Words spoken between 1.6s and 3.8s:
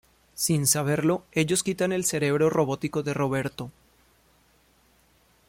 quitan la cerebro robótico de Roberto.